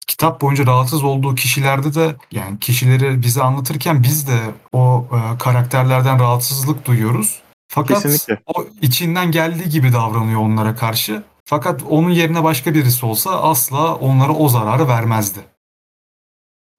kitap 0.06 0.40
boyunca 0.40 0.66
rahatsız 0.66 1.04
olduğu 1.04 1.34
kişilerde 1.34 1.94
de 1.94 2.16
yani 2.32 2.58
kişileri 2.58 3.22
bize 3.22 3.42
anlatırken 3.42 4.02
biz 4.02 4.28
de 4.28 4.38
o 4.72 5.06
e, 5.12 5.38
karakterlerden 5.38 6.20
rahatsızlık 6.20 6.86
duyuyoruz. 6.86 7.42
Fakat 7.68 8.02
Kesinlikle. 8.02 8.42
o 8.46 8.66
içinden 8.82 9.30
geldiği 9.30 9.68
gibi 9.68 9.92
davranıyor 9.92 10.40
onlara 10.40 10.76
karşı. 10.76 11.22
Fakat 11.44 11.82
onun 11.82 12.10
yerine 12.10 12.44
başka 12.44 12.74
birisi 12.74 13.06
olsa 13.06 13.42
asla 13.42 13.94
onlara 13.94 14.32
o 14.32 14.48
zararı 14.48 14.88
vermezdi. 14.88 15.40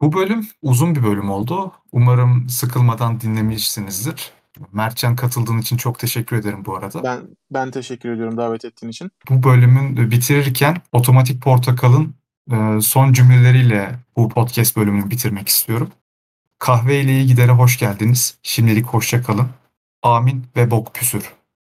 Bu 0.02 0.14
bölüm 0.14 0.48
uzun 0.62 0.96
bir 0.96 1.04
bölüm 1.04 1.30
oldu. 1.30 1.72
Umarım 1.92 2.50
sıkılmadan 2.50 3.22
dinlemişsinizdir. 3.22 4.32
Mertcan 4.72 5.16
katıldığın 5.16 5.58
için 5.58 5.78
çok 5.78 6.00
teşekkür 6.00 6.36
ederim 6.36 6.66
bu 6.66 6.76
arada. 6.76 7.04
Ben 7.04 7.22
ben 7.52 7.72
teşekkür 7.72 8.12
ediyorum 8.12 8.38
davet 8.38 8.66
ettiğin 8.66 8.92
için. 8.92 9.12
Bu 9.30 9.44
bölümün 9.44 10.12
bitirirken 10.12 10.78
Otomatik 10.92 11.44
Portakal'ın 11.44 12.16
e, 12.52 12.82
son 12.82 13.14
cümleleriyle 13.14 13.96
bu 14.18 14.30
podcast 14.30 14.78
bölümünü 14.78 15.10
bitirmek 15.10 15.48
istiyorum. 15.48 15.90
Kahve 16.60 17.02
ile 17.02 17.12
iyi 17.12 17.28
gidere 17.28 17.52
hoş 17.52 17.80
geldiniz. 17.80 18.38
Şimdilik 18.44 18.86
hoşça 18.86 19.24
kalın. 19.24 19.48
Amin 20.04 20.46
ve 20.56 20.72
bok 20.72 20.96
püsür. 20.96 21.34